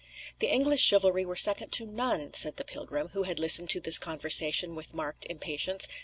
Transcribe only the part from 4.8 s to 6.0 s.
marked impatience.